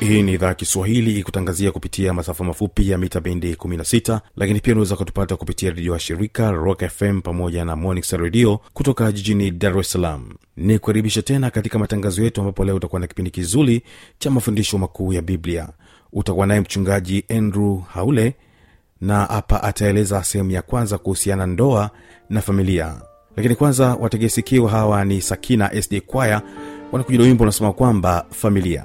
[0.00, 4.96] hii ni idhaa kiswahili ikutangazia kupitia masafa mafupi ya mita bendi 16 lakini pia unaweza
[4.96, 9.90] kutupata kupitia redio ya shirika rock fm pamoja na monix redio kutoka jijini dar es
[9.90, 10.34] salaam.
[10.56, 13.82] Ni kukaribisha tena katika matangazo yetu ambapo leo utakuwa na kipindi kizuri
[14.18, 15.68] cha mafundisho makuu ya biblia.
[16.12, 18.34] Utakuwa naye mchungaji andrew haule
[19.00, 21.90] na hapa ataeleza sehemu ya kwanza kuhusiana ndoa
[22.30, 23.00] na familia.
[23.36, 26.42] Lakini kwanza wategesikiwa hawa ni sakina sd kwaya
[26.92, 28.84] wanakuja na wimbo unasema kwamba familia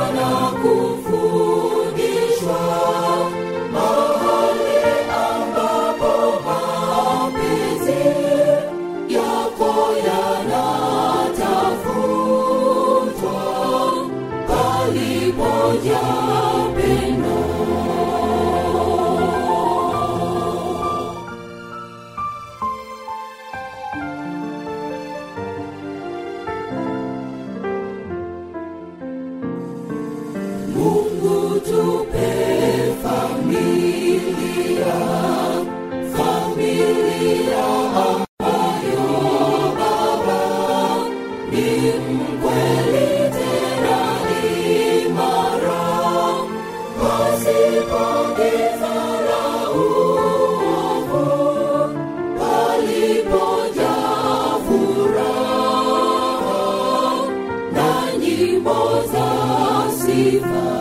[60.23, 60.80] believer.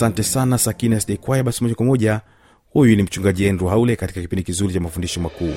[0.00, 2.20] Asante sana sakines sd kwaya basi moja kwa moja
[2.72, 5.54] huyu ni mchungaji endru haule katika kipindi kizuri cha mafundisho makuu.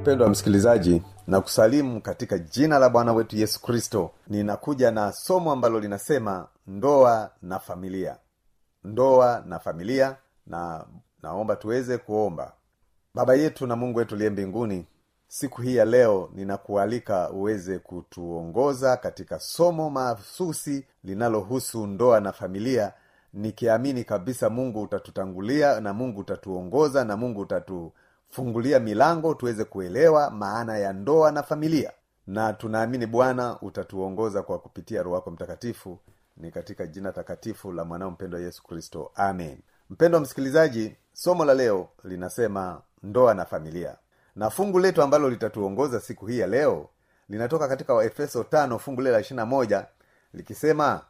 [0.00, 4.10] Mpendwa msikilizaji na kusalimu katika jina la bwana wetu yesu kristo.
[4.26, 8.16] Ninakuja na somo ambalo linasema ndoa na familia.
[8.84, 10.16] Ndoa na familia
[10.48, 10.84] na
[11.22, 12.52] naomba tuweze kuomba.
[13.14, 14.86] Baba yetu na mungu wetu liye mbinguni
[15.28, 22.92] siku hii ya leo ninakualika uweze kutuongoza katika somo mahsusi linalohusu ndoa na familia.
[23.32, 30.92] Nikiamini kabisa mungu utatutangulia na mungu utatuongoza na mungu utatufungulia milango tuweze kuelewa maana ya
[30.92, 31.92] ndoa na familia.
[32.26, 35.98] Na tunaamini bwana utatuongoza kwa kupitia roho wako mtakatifu.
[36.36, 39.10] Ni katika jina takatifu la mwanao mpendwa yesu kristo.
[39.14, 39.58] Amen
[39.90, 43.96] mpendwa msikilizaji somo la leo linasema ndoa na familia.
[44.36, 46.88] Na fungu letu ambalo litatuongoza siku hii ya leo
[47.28, 49.86] linatoka katika waefeso tano fungu lile la ishirina moja
[50.34, 51.00] likisema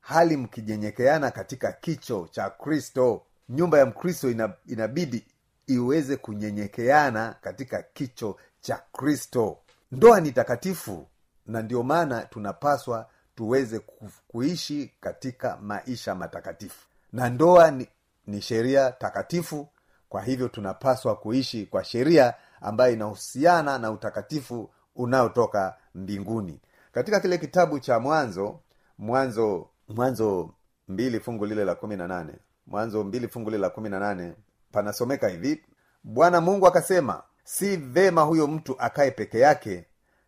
[0.00, 4.30] hali mkijenyekeana katika kicho cha kristo nyumba ya mkristo
[4.66, 5.26] inabidi
[5.66, 9.58] iweze kunyenyekeana katika kicho cha kristo.
[9.92, 11.06] Ndoa ni takatifu
[11.46, 13.80] na ndio maana tunapaswa tuweze
[14.28, 16.86] kuishi katika maisha matakatifu.
[17.12, 17.88] Na ndoa ni,
[18.26, 19.68] ni sheria takatifu.
[20.08, 26.60] Kwa hivyo tunapaswa kuishi kwa sheria ambayo inahusiana na utakatifu unaotoka mbinguni.
[26.92, 28.60] Katika kile kitabu cha mwanzo
[28.98, 30.50] mwanzo mwanzo
[30.88, 32.32] mbili fungu lile la kumi na nane
[32.66, 34.34] mwanzo mbili fungu lile la kumi na nane
[34.72, 35.64] panasomeka hivi.
[36.04, 39.84] Bwana mungu akasema si vema huyo mtu akaye peke yake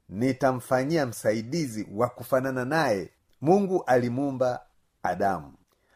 [0.09, 3.11] nitamfanyia msaidizi wa kufanana naye.
[3.41, 4.61] Mungu alimuumba
[5.03, 5.53] adamu.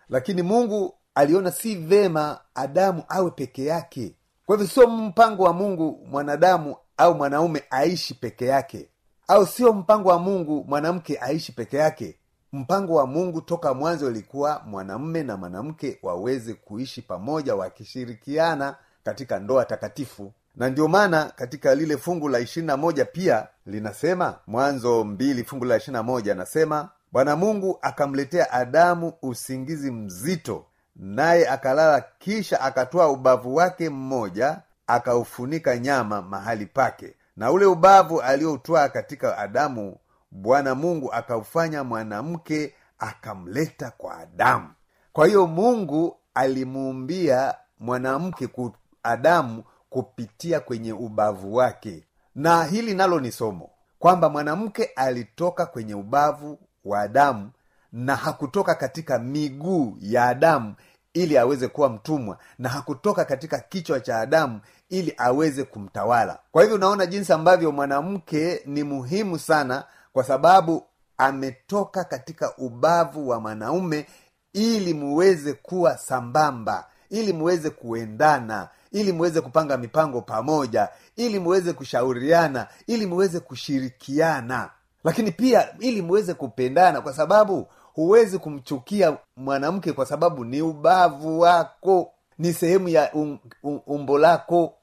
[0.08, 4.14] Lakini mungu aliona si vema adamu awe peke yake.
[4.46, 8.88] Kwa hivyo sio mpango wa mungu mwanadamu au mwanaume aishi peke yake.
[9.28, 12.18] Au sio mpango wa mungu mwanamke aishi peke yake.
[12.52, 19.64] Mpango wa mungu toka mwanzo ulikuwa mwanamme na mwanamke waweze kuishi pamoja wakishirikiana katika ndoa
[19.64, 20.32] takatifu.
[20.56, 25.76] Na ndio maana katika lile fungu la ishirina moja pia linasema mwanzo mbili fungu la
[25.76, 30.64] ishirina moja anasema bwana mungu akamletea adamu usingizi mzito
[30.96, 37.14] naye akalala kisha akatoa ubavu wake mmoja akaufunika nyama mahali pake.
[37.36, 39.96] Na ule ubavu alioutwaa katika adamu
[40.30, 44.68] bwana mungu akaufanya mwanamke akamleta kwa adamu.
[45.12, 48.72] Kwa hiyo mungu alimuumbia mwanamke ku
[49.02, 52.04] adamu kupitia kwenye ubavu wake.
[52.34, 57.50] Na hili nalo ni somo kwamba mwanamke alitoka kwenye ubavu wa adamu
[57.92, 60.74] na hakutoka katika miguu ya adamu
[61.14, 66.38] ili aweze kuwa mtumwa na hakutoka katika kichwa cha adamu ili aweze kumtawala.
[66.52, 70.86] Kwa hivyo unaona jinsi ambavyo mwanamke ni muhimu sana kwa sababu
[71.18, 74.06] ametoka katika ubavu wa mwanaume
[74.52, 82.66] ili muweze kuwa sambamba ili muweze kuendana ili muweze kupanga mipango pamoja ili muweze kushauriana
[82.86, 84.70] ili muweze kushirikiana.
[85.04, 92.12] Lakini pia ili muweze kupendana kwa sababu huwezi kumchukia mwanamke kwa sababu ni ubavu wako
[92.38, 94.74] ni sehemu ya um, um, umbo lako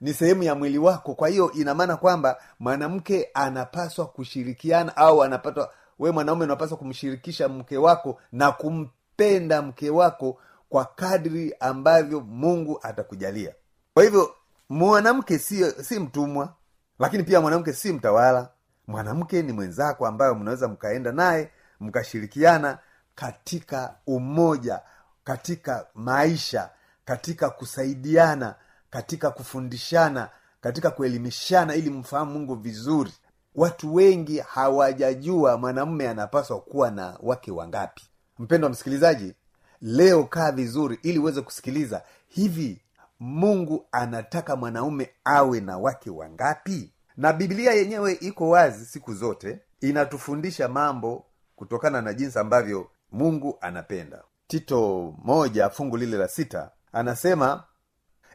[0.00, 1.14] ni sehemu ya mwili wako.
[1.14, 7.76] Kwa hiyo ina maana kwamba mwanamke anapaswa kushirikiana au anapatwa we mwanaume unapaswa kumshirikisha mke
[7.76, 10.38] wako na kumpenda mke wako
[10.68, 13.54] kwa kadri ambavyo mungu atakujalia.
[13.94, 14.34] Kwa hivyo
[14.68, 16.52] mwanamke si, si mtumwa
[16.98, 18.48] lakini pia mwanamke si mtawala.
[18.86, 21.50] Mwanamke ni mwenzako ambayo mnaweza mkaenda naye
[21.80, 22.78] mkashirikiana
[23.14, 24.80] katika umoja
[25.24, 26.70] katika maisha
[27.04, 28.54] katika kusaidiana
[28.90, 30.28] katika kufundishana
[30.60, 33.12] katika kuelimishana ili mfahamu mungu vizuri.
[33.54, 38.02] Watu wengi hawajajua mwanamume anapaswa kuwa na wake wangapi.
[38.38, 39.34] Mpendo wa msikilizaji
[39.80, 42.80] leo kaa vizuri ili uweze kusikiliza hivi
[43.20, 46.92] mungu anataka mwanaume awe na wake wangapi?
[47.16, 51.24] Na biblia yenyewe iko wazi siku zote inatufundisha mambo
[51.56, 54.22] kutokana na jinsi ambavyo mungu anapenda.
[54.46, 57.64] Tito moja fungu lile la sita anasema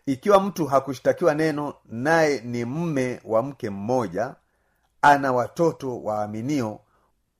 [0.06, 4.36] ikiwa mtu hakushtakiwa neno naye ni mme wa mke mmoja
[5.02, 6.80] ana watoto waaminio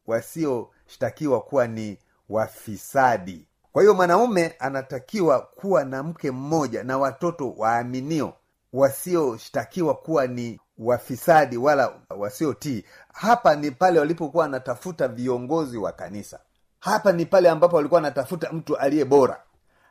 [0.08, 1.98] wasioshtakiwa kuwa ni
[2.30, 3.48] wafisadi.
[3.72, 8.34] Kwa hiyo mwanaume anatakiwa kuwa na mke mmoja na watoto waaminio
[8.74, 12.84] wasioshtakiwa kuwa ni wafisadi wala wasiotii.
[13.14, 16.40] Hapa ni pale walipokuwa wanatafuta viongozi wa kanisa.
[16.80, 19.42] Hapa ni pale ambapo walikuwa wanatafuta mtu aliye bora.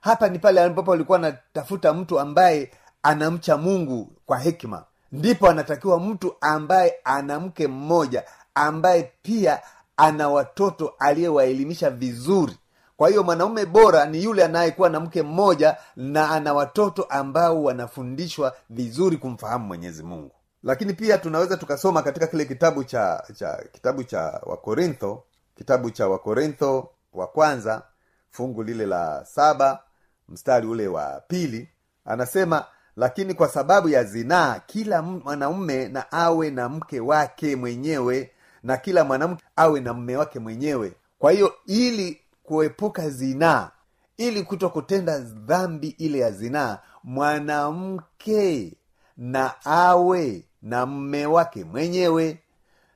[0.01, 2.71] Hapa ni pale ambapo walikuwa wanatafuta mtu ambaye
[3.03, 4.85] anamcha mungu kwa hekima.
[5.13, 9.61] Ndipo anatakiwa mtu ambaye ana mke mmoja ambaye pia
[9.97, 12.57] ana watoto aliyewaelimisha vizuri.
[12.97, 18.57] Kwa hiyo mwanaume bora ni yule anayekuwa na mke mmoja na ana watoto ambao wanafundishwa
[18.71, 20.31] vizuri kumfahamu mwenyezi mungu
[20.63, 25.25] lakini pia tunaweza tukasoma katika kile kitabu cha cha kitabu cha wakorintho
[25.55, 27.83] kitabu cha wakorintho wa kwanza
[28.31, 29.83] fungu lile la saba
[30.29, 31.69] mstari ule wa pili
[32.05, 32.65] anasema
[32.97, 38.31] lakini kwa sababu ya zinaa kila mwanaume na awe na mke wake mwenyewe
[38.63, 40.93] na kila mwanamke awe na mme wake mwenyewe.
[41.19, 43.71] Kwa hiyo ili kuepuka zinaa
[44.17, 48.73] ili kuto kutenda dhambi ile ya zinaa mwanamke
[49.17, 52.43] na awe na mme wake mwenyewe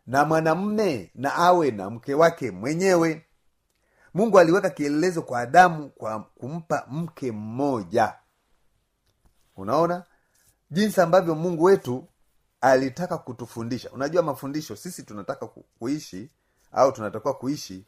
[0.07, 3.27] na mwanamme na awe na mke wake mwenyewe.
[4.15, 8.15] Mungu aliweka kielelezo kwa adamu kwa kumpa mke mmoja.
[9.57, 10.05] Unaona?
[10.71, 12.09] Jinsi ambavyo mungu wetu
[12.61, 13.91] alitaka kutufundisha.
[13.91, 16.31] Unajua mafundisho sisi tunataka ku- kuishi
[16.73, 17.87] au tunatakiwa kuishi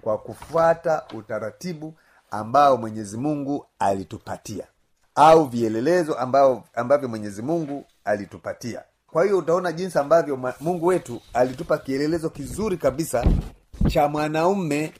[0.00, 1.98] kwa kufuata utaratibu
[2.30, 4.66] ambao mwenyezi mungu alitupatia
[5.14, 6.14] au vielelezo
[6.74, 13.24] ambavyo mwenyezi mungu alitupatia kwa hiyo utaona jinsi ambavyo mungu wetu alitupa kielelezo kizuri kabisa
[13.88, 14.94] cha mwanaume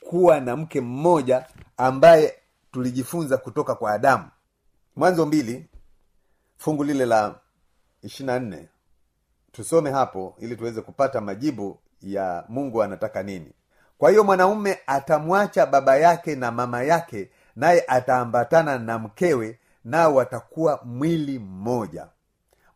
[0.00, 2.34] kuwa na mke mmoja ambaye
[2.72, 4.24] tulijifunza kutoka kwa adamu.
[4.96, 5.66] Mwanzo mbili
[6.56, 7.34] fungu lile la
[8.02, 8.68] ishirina nne.
[9.52, 13.52] Tusome hapo ili tuweze kupata majibu ya mungu anataka nini.
[13.98, 20.80] Kwa hiyo mwanaume atamwacha baba yake na mama yake naye ataambatana na mkewe nao watakuwa
[20.84, 22.06] mwili mmoja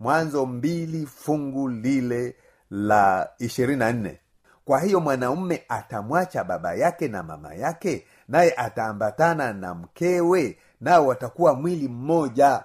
[0.01, 2.37] mwanzo mbili fungu lile
[2.71, 4.21] la ishirini na nne.
[4.65, 11.55] Kwa hiyo mwanaume atamwacha baba yake na mama yake naye ataambatana na mkewe nao watakuwa
[11.55, 12.65] mwili mmoja.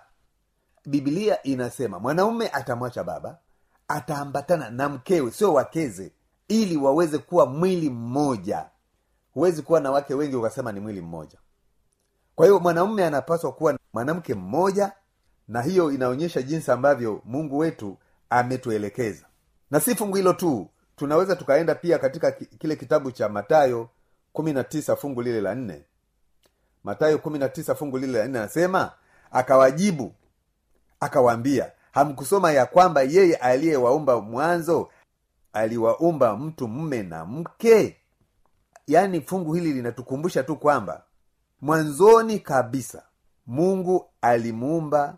[0.85, 3.37] Bibilia inasema mwanaume atamwacha baba
[3.87, 6.11] ataambatana na mkewe sio wakeze
[6.47, 8.65] ili waweze kuwa mwili mmoja.
[9.33, 11.37] Huwezi kuwa na wake wengi ukasema ni mwili mmoja.
[12.35, 14.91] Kwa hiyo mwanaume anapaswa kuwa mwanamke mmoja
[15.47, 17.97] na hiyo inaonyesha jinsi ambavyo mungu wetu
[18.29, 19.25] ametuelekeza.
[19.71, 23.89] Na si fungu hilo tu tunaweza tukaenda pia katika kile kitabu cha matayo
[24.33, 25.83] kumi na tisa fungu lile la nne.
[26.83, 28.91] Matayo kumi na tisa fungu lile la nne anasema
[29.31, 30.13] akawajibu
[30.99, 34.89] akawaambia hamkusoma ya kwamba yeye aliyewaumba mwanzo
[35.53, 37.97] aliwaumba mtu mme na mke?
[38.87, 41.03] Yaani fungu hili linatukumbusha tu kwamba
[41.61, 43.03] mwanzoni kabisa
[43.47, 45.17] mungu alimuumba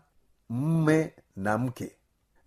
[0.54, 1.96] mme na mke.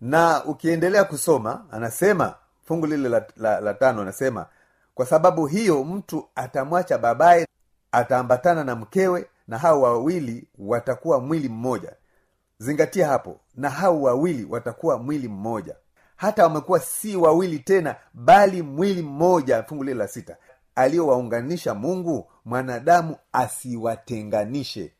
[0.00, 2.34] Na ukiendelea kusoma anasema
[2.64, 4.46] fungu lile la, la, la tano anasema
[4.94, 7.46] kwa sababu hiyo mtu atamwacha babaye
[7.92, 11.92] ataambatana na mkewe na hao wawili watakuwa mwili mmoja.
[12.58, 15.76] Zingatia hapo na hao wawili watakuwa mwili mmoja.
[16.16, 20.36] Hata wamekuwa si wawili tena bali mwili mmoja fungu lile la sita.
[20.74, 24.92] Aliyowaunganisha mungu mwanadamu asiwatenganishe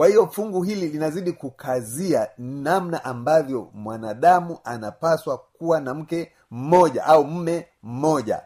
[0.00, 7.24] kwa hiyo fungu hili linazidi kukazia namna ambavyo mwanadamu anapaswa kuwa na mke mmoja au
[7.24, 8.42] mme mmoja.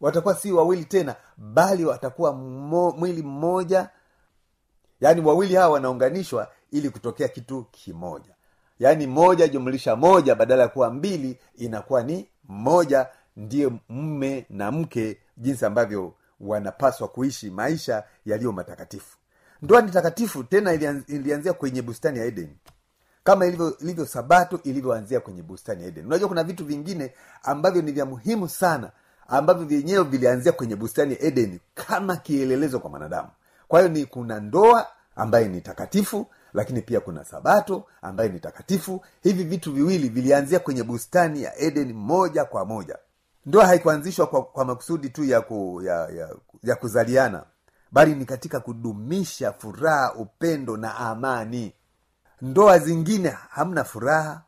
[0.00, 3.88] Watakuwa si wawili tena bali watakuwa mmo, mwili mmoja.
[5.00, 8.34] Yaani wawili hawa wanaunganishwa ili kutokea kitu kimoja.
[8.78, 13.06] Yaani moja jumlisha moja badala ya kuwa mbili inakuwa ni moja.
[13.36, 19.18] Ndiye mme na mke jinsi ambavyo wanapaswa kuishi maisha yaliyo matakatifu
[19.62, 20.72] ndoa ni takatifu tena
[21.08, 22.48] ilianzia kwenye bustani ya eden.
[23.24, 26.06] Kama ilivyo ilivyo sabato ilivyoanzia kwenye bustani ya eden.
[26.06, 28.90] Unajua kuna vitu vingine ambavyo ni vya muhimu sana
[29.28, 33.28] ambavyo vyenyewe vilianzia kwenye bustani ya eden kama kielelezo kwa mwanadamu.
[33.68, 39.04] Kwa hiyo ni kuna ndoa ambaye ni takatifu lakini pia kuna sabato ambaye ni takatifu.
[39.22, 42.98] Hivi vitu viwili vilianzia kwenye bustani ya eden moja kwa moja.
[43.46, 47.44] Ndoa haikuanzishwa kwa, kwa makusudi tu ya, ku, ya, ya, ya kuzaliana
[47.92, 51.72] bali ni katika kudumisha furaha upendo na amani.
[52.42, 54.42] Ndoa zingine hamna furaha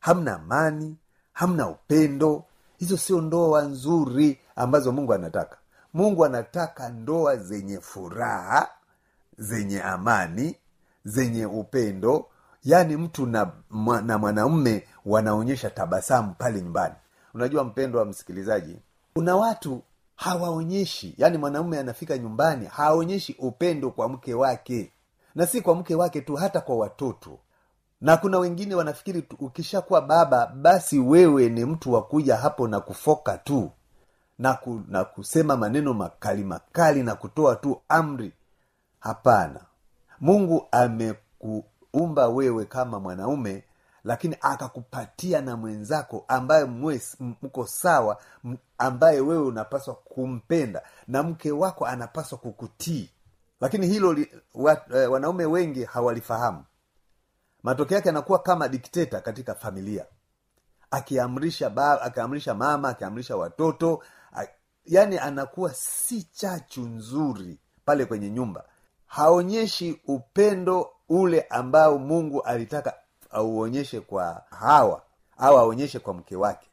[0.00, 0.96] hamna amani
[1.32, 2.44] hamna upendo.
[2.78, 5.56] Hizo sio ndoa nzuri ambazo mungu anataka.
[5.94, 8.68] Mungu anataka ndoa zenye furaha
[9.38, 10.56] zenye amani
[11.04, 12.26] zenye upendo.
[12.64, 13.50] Yaani mtu na,
[14.04, 16.94] na mwanaume wanaonyesha tabasamu pale nyumbani.
[17.34, 18.76] Unajua mpendo wa msikilizaji
[19.14, 19.82] kuna watu
[20.16, 21.14] hawaonyeshi.
[21.18, 24.92] Yaani mwanaume anafika nyumbani haonyeshi upendo kwa mke wake.
[25.34, 27.38] Na si kwa mke wake tu hata kwa watoto.
[28.00, 33.38] Na kuna wengine wanafikiri ukishakuwa baba basi wewe ni mtu wa kuja hapo na kufoka
[33.38, 33.70] tu.
[34.38, 38.32] Na, ku, na kusema maneno makali makali na kutoa tu amri.
[39.00, 39.60] Hapana.
[40.20, 43.64] Mungu amekuumba wewe kama mwanaume
[44.06, 46.64] lakini akakupatia na mwenzako ambaye
[47.42, 48.22] mko sawa
[48.78, 53.10] ambaye wewe unapaswa kumpenda na mke wako anapaswa kukutii.
[53.60, 56.64] Lakini hilo li, wa, eh, wanaume wengi hawalifahamu.
[57.62, 60.06] Matokeo yake anakuwa kama dikteta katika familia.
[60.90, 64.02] Akiamrisha ba, akiamrisha mama akiamrisha watoto
[64.36, 64.46] a,
[64.84, 68.64] yani anakuwa si chachu nzuri pale kwenye nyumba.
[69.06, 72.94] Haonyeshi upendo ule ambao mungu alitaka
[73.30, 75.02] auonyeshe kwa hawa
[75.38, 76.66] au aonyeshe kwa mke wake.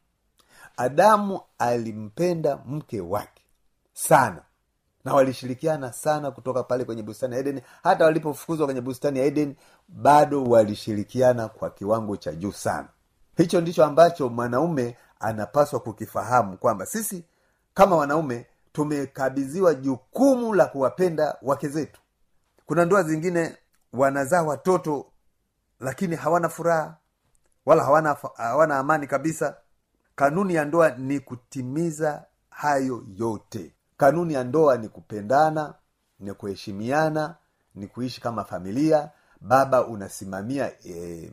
[0.77, 3.43] Adamu alimpenda mke wake
[3.93, 4.41] sana
[5.05, 7.62] na walishirikiana sana kutoka pale kwenye bustani ya eden.
[7.83, 9.55] Hata walipofukuzwa kwenye bustani ya eden
[9.88, 12.88] bado walishirikiana kwa kiwango cha juu sana.
[13.38, 17.25] Hicho ndicho ambacho mwanaume anapaswa kukifahamu kwamba sisi
[17.74, 22.01] kama wanaume tumekabidhiwa jukumu la kuwapenda wake zetu.
[22.65, 23.55] Kuna ndoa zingine
[23.93, 25.05] wanazaa watoto
[25.83, 26.97] lakini hawana furaha
[27.65, 29.55] wala hawana, hawana amani kabisa.
[30.15, 33.75] Kanuni ya ndoa ni kutimiza hayo yote.
[33.97, 35.73] Kanuni ya ndoa ni kupendana
[36.19, 37.35] ni kuheshimiana
[37.75, 39.09] ni kuishi kama familia.
[39.41, 41.31] Baba unasimamia e,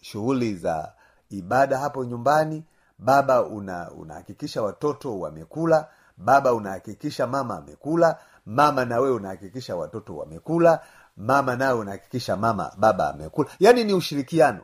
[0.00, 0.92] shughuli za
[1.30, 2.64] ibada hapo nyumbani.
[2.98, 5.88] Baba una unahakikisha watoto wamekula.
[6.16, 8.18] Baba unahakikisha mama amekula.
[8.46, 10.80] Mama na wewe unahakikisha watoto wamekula
[11.16, 13.50] mama nawe unahakikisha mama baba amekula.
[13.60, 14.60] Yaani ni ushirikiano.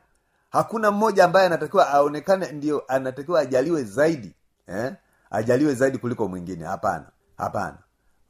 [0.50, 4.34] Hakuna mmoja ambaye anatakiwa aonekane ndio anatakiwa ajaliwe zaidi
[4.66, 4.92] eh?
[5.30, 6.64] ajaliwe zaidi kuliko mwingine.
[6.64, 7.06] Hapana.
[7.36, 7.78] Hapana.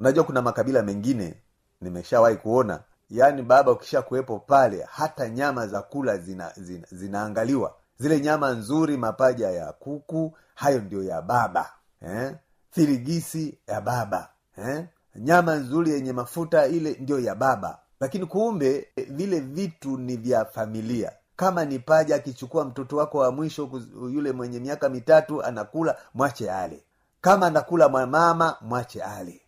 [0.00, 1.35] Unajua kuna makabila mengine
[1.81, 2.81] nimeshawahi kuona.
[3.11, 7.75] Yaani baba ukisha kuwepo pale hata nyama za kula zina, zina, zinaangaliwa.
[7.99, 11.71] Zile nyama nzuri mapaja ya kuku hayo ndio ya baba
[12.03, 12.35] eh?
[12.71, 14.85] thirigisi ya baba eh?
[15.17, 21.12] nyama nzuri yenye mafuta ile ndio ya baba lakini kumbe vile vitu ni vya familia.
[21.37, 23.71] Kama ni paja akichukua mtoto wako wa mwisho
[24.12, 26.83] yule mwenye miaka mitatu anakula mwache ale.
[27.21, 29.40] Kama anakula mama mwache ale.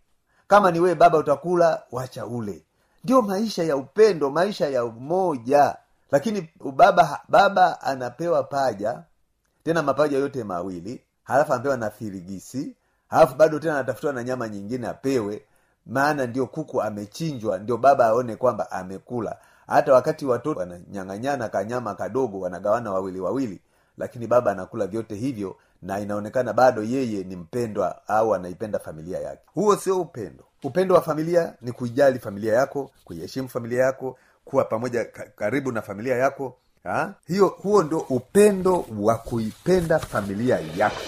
[0.47, 2.63] Kama ni wewe baba utakula wacha ule.
[3.03, 5.75] Ndio maisha ya upendo maisha ya umoja.
[6.11, 9.03] Lakini baba baba anapewa paja
[9.63, 12.75] tena mapaja yote mawili halafu anapewa na firigisi
[13.07, 15.45] halafu bado tena anatafutiwa na nyama nyingine apewe
[15.85, 19.37] maana ndio kuku amechinjwa ndio baba aone kwamba amekula.
[19.67, 23.61] Hata wakati watoto wananyang'anyana kanyama kadogo wanagawana wawili wawili
[23.97, 29.41] lakini baba anakula vyote hivyo na inaonekana bado yeye ni mpendwa au anaipenda familia yake.
[29.53, 30.43] Huo sio upendo.
[30.63, 36.15] Upendo wa familia ni kuijali familia yako kuiheshimu familia yako kuwa pamoja karibu na familia
[36.17, 37.13] yako ha?
[37.27, 41.01] hiyo huo ndo upendo wa kuipenda familia yako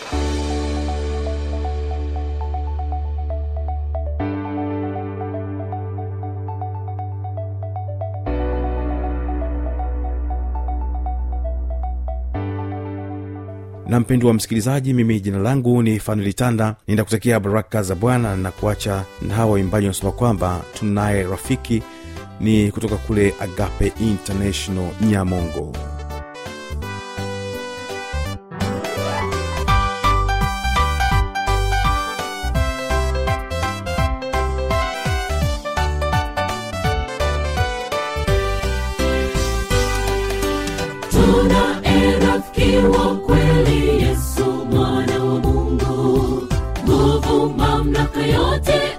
[13.95, 19.03] na mpendo wa msikilizaji mimi jina langu ni fanilitanda ninakutakia baraka za bwana na kuacha
[19.27, 21.83] na hawa waimbaji wanasema kwamba tunaye rafiki
[22.39, 25.73] ni kutoka kule agape international nyamongo
[48.59, 48.94] tick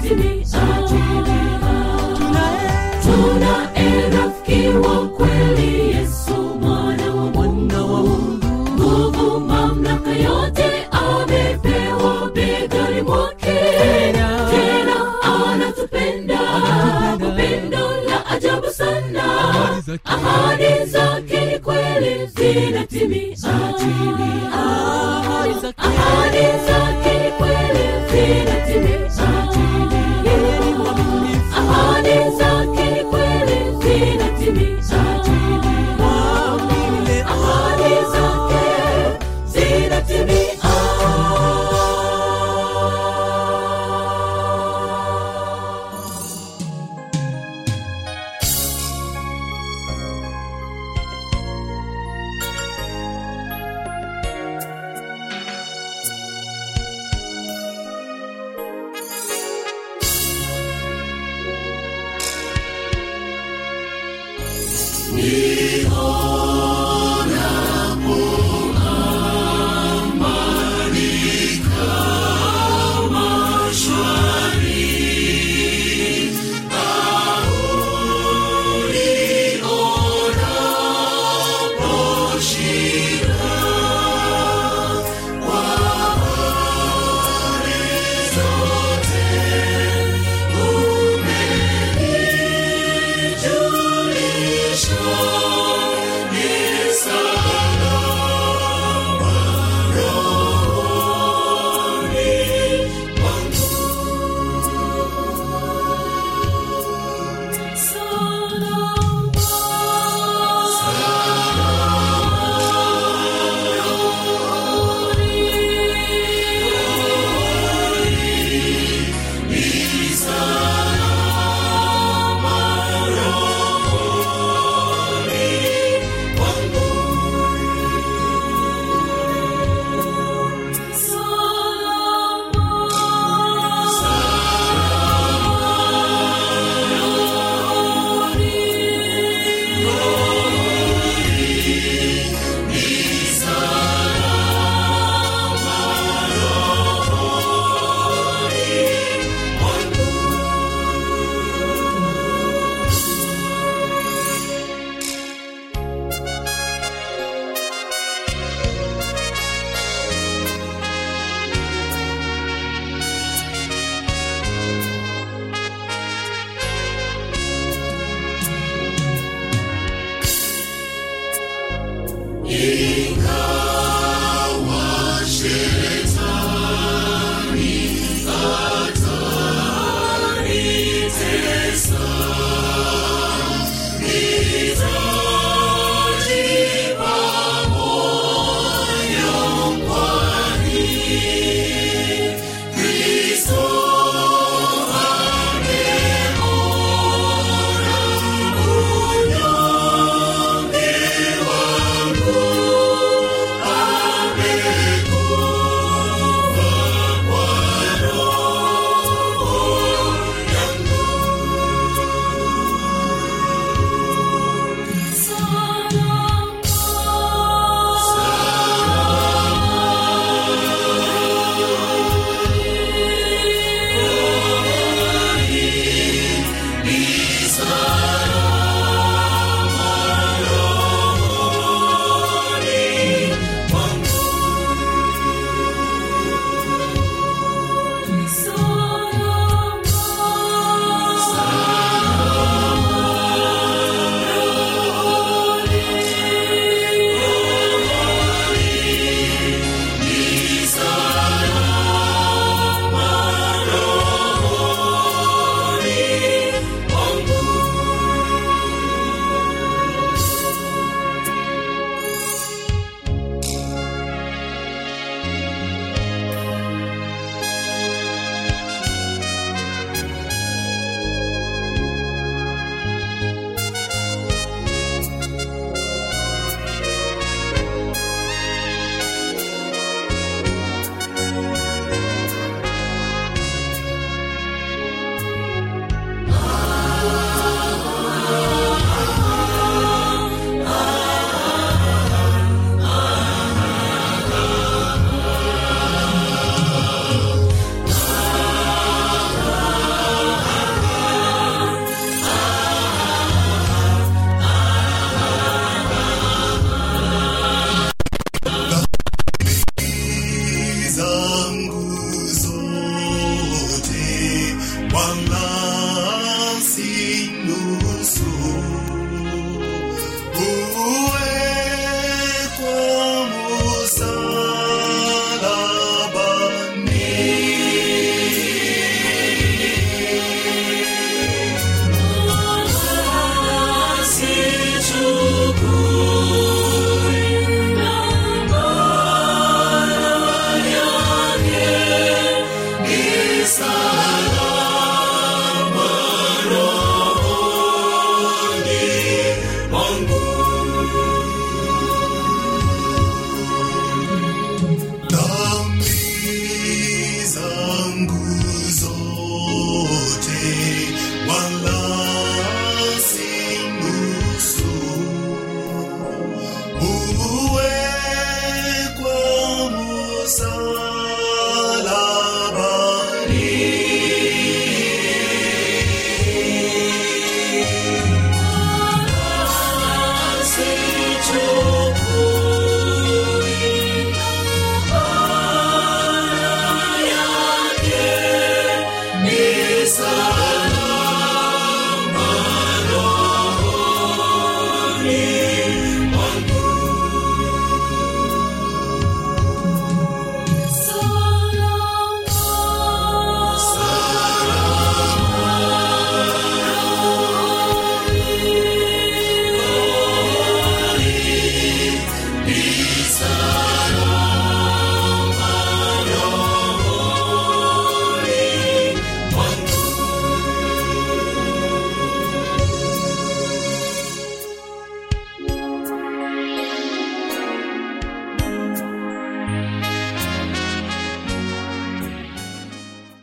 [0.00, 0.39] zinatimia tunaye